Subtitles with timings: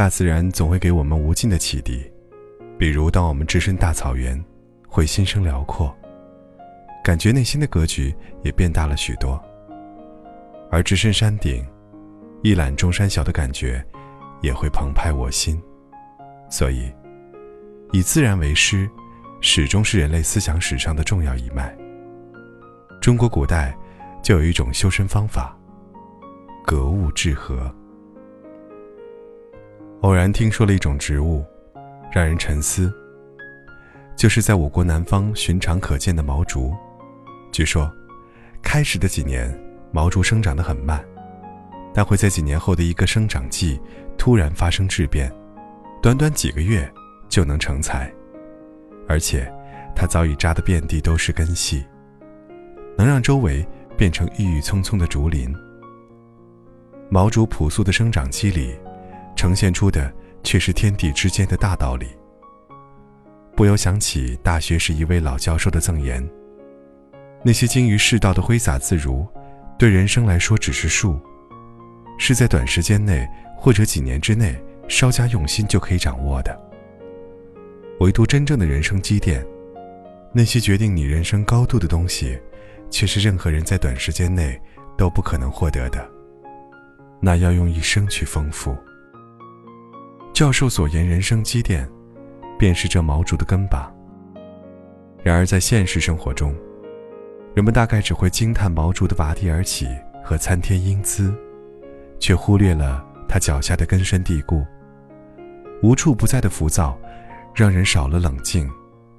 [0.00, 2.10] 大自然总会给我们无尽的启迪，
[2.78, 4.42] 比如当我们置身大草原，
[4.88, 5.94] 会心生辽阔，
[7.04, 9.38] 感觉内心的格局也变大了许多；
[10.70, 11.62] 而置身山顶，
[12.42, 13.84] 一览众山小的感觉，
[14.40, 15.60] 也会澎湃我心。
[16.48, 16.90] 所以，
[17.92, 18.88] 以自然为师，
[19.42, 21.76] 始终是人类思想史上的重要一脉。
[23.02, 23.76] 中国古代
[24.22, 25.54] 就有一种修身方法——
[26.64, 27.70] 格物致和。
[30.02, 31.44] 偶然听说了一种植物，
[32.10, 32.90] 让人沉思。
[34.16, 36.74] 就是在我国南方寻常可见的毛竹。
[37.52, 37.90] 据说，
[38.62, 39.54] 开始的几年
[39.92, 41.04] 毛竹生长得很慢，
[41.92, 43.78] 但会在几年后的一个生长季
[44.16, 45.30] 突然发生质变，
[46.02, 46.90] 短短几个月
[47.28, 48.10] 就能成材，
[49.06, 49.52] 而且
[49.94, 51.84] 它早已扎得遍地都是根系，
[52.96, 53.66] 能让周围
[53.98, 55.54] 变成郁郁葱葱的竹林。
[57.10, 58.74] 毛竹朴素的生长机理。
[59.40, 60.12] 呈现出的
[60.44, 62.08] 却是天地之间的大道理，
[63.56, 66.22] 不由想起大学时一位老教授的赠言：
[67.42, 69.26] 那些精于世道的挥洒自如，
[69.78, 71.18] 对人生来说只是术，
[72.18, 76.54] 是在短时间内或者几年之内稍加用心就可以掌握的。
[78.00, 79.42] 唯独真正的人生积淀，
[80.34, 82.38] 那些决定你人生高度的东西，
[82.90, 84.60] 却是任何人在短时间内
[84.98, 86.06] 都不可能获得的，
[87.22, 88.76] 那要用一生去丰富。
[90.40, 91.86] 教授所言，人生积淀，
[92.58, 93.92] 便是这毛竹的根吧。
[95.22, 96.56] 然而，在现实生活中，
[97.54, 99.86] 人们大概只会惊叹毛竹的拔地而起
[100.24, 101.30] 和参天英姿，
[102.18, 104.64] 却忽略了它脚下的根深蒂固。
[105.82, 106.98] 无处不在的浮躁，
[107.54, 108.66] 让人少了冷静，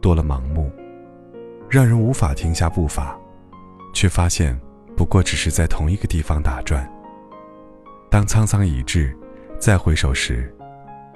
[0.00, 0.68] 多了盲目，
[1.70, 3.16] 让人无法停下步伐，
[3.94, 4.60] 却发现
[4.96, 6.92] 不过只是在同一个地方打转。
[8.10, 9.16] 当沧桑已至，
[9.60, 10.52] 再回首时，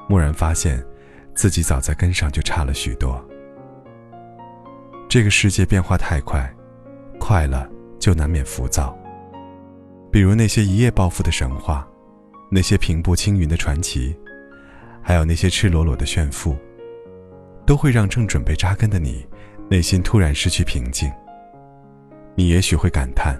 [0.08, 0.84] 蓦然发现，
[1.34, 3.22] 自己早在根上就差了许多。
[5.08, 6.50] 这个世界变化太快，
[7.18, 8.96] 快了就难免浮躁。
[10.10, 11.86] 比如那些一夜暴富的神话，
[12.50, 14.16] 那些平步青云的传奇，
[15.02, 16.56] 还有那些赤裸裸的炫富，
[17.66, 19.26] 都会让正准备扎根的你，
[19.70, 21.12] 内心突然失去平静。
[22.34, 23.38] 你也许会感叹，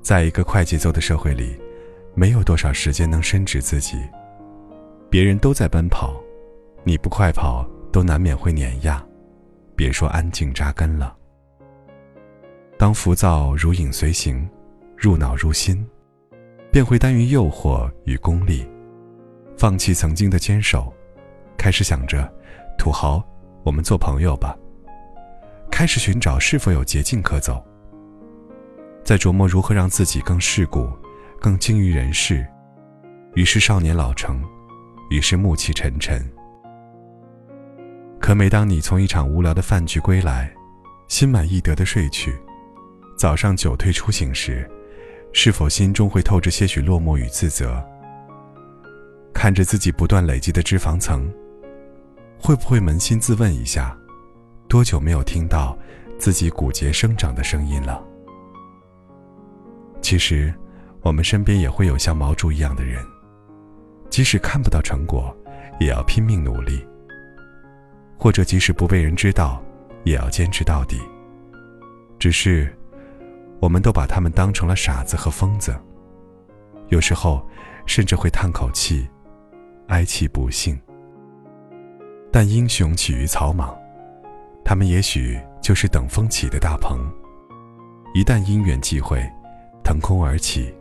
[0.00, 1.60] 在一个快节奏的社会里，
[2.14, 3.96] 没有多少时间能深植自己。
[5.10, 6.14] 别人都在奔跑，
[6.84, 9.04] 你不快跑，都难免会碾压，
[9.74, 11.16] 别说安静扎根了。
[12.78, 14.48] 当浮躁如影随形，
[14.96, 15.84] 入脑入心，
[16.70, 18.64] 便会耽于诱惑与功利，
[19.58, 20.94] 放弃曾经的坚守，
[21.58, 22.32] 开始想着
[22.78, 23.20] 土豪，
[23.64, 24.56] 我们做朋友吧。
[25.72, 27.60] 开始寻找是否有捷径可走，
[29.02, 30.88] 在琢磨如何让自己更世故，
[31.40, 32.46] 更精于人事，
[33.34, 34.40] 于是少年老成。
[35.10, 36.24] 于是暮气沉沉。
[38.20, 40.52] 可每当你从一场无聊的饭局归来，
[41.08, 42.32] 心满意得的睡去，
[43.16, 44.70] 早上酒退出醒时，
[45.32, 47.84] 是否心中会透着些许落寞与自责？
[49.34, 51.28] 看着自己不断累积的脂肪层，
[52.38, 53.96] 会不会扪心自问一下，
[54.68, 55.76] 多久没有听到
[56.18, 58.00] 自己骨节生长的声音了？
[60.00, 60.54] 其实，
[61.00, 63.04] 我们身边也会有像毛竹一样的人。
[64.10, 65.34] 即使看不到成果，
[65.78, 66.84] 也要拼命努力；
[68.18, 69.62] 或者即使不被人知道，
[70.04, 71.00] 也要坚持到底。
[72.18, 72.76] 只是，
[73.60, 75.74] 我们都把他们当成了傻子和疯子，
[76.88, 77.46] 有时候
[77.86, 79.08] 甚至会叹口气，
[79.86, 80.78] 哀其不幸。
[82.32, 83.74] 但英雄起于草莽，
[84.64, 86.98] 他们也许就是等风起的大鹏，
[88.12, 89.24] 一旦因缘际会，
[89.84, 90.74] 腾空而起，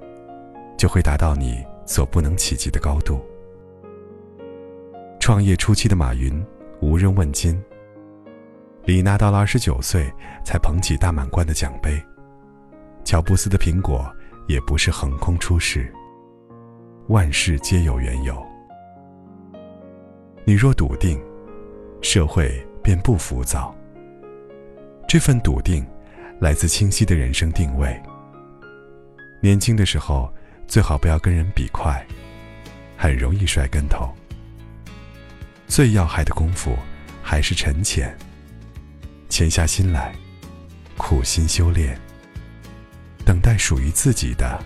[0.78, 1.64] 就会达到你。
[1.90, 3.20] 所不能企及的高度。
[5.20, 6.46] 创业初期的马云
[6.82, 7.60] 无人问津，
[8.86, 10.08] 李娜到了二十九岁
[10.46, 12.00] 才捧起大满贯的奖杯，
[13.04, 14.08] 乔布斯的苹果
[14.48, 15.92] 也不是横空出世。
[17.08, 18.40] 万事皆有缘由。
[20.46, 21.20] 你若笃定，
[22.04, 23.76] 社会便不浮躁。
[25.08, 25.84] 这份笃定，
[26.40, 28.00] 来自清晰的人生定位。
[29.42, 30.32] 年轻的时候。
[30.70, 32.06] 最好不要跟人比快，
[32.96, 34.16] 很容易摔跟头。
[35.68, 36.78] 最要害的功夫
[37.24, 38.16] 还是沉潜，
[39.30, 40.14] 潜下心来，
[40.96, 42.00] 苦心修炼，
[43.26, 44.64] 等待属于自己的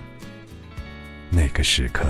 [1.32, 2.06] 那个时刻。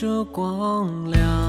[0.00, 1.39] 着光亮，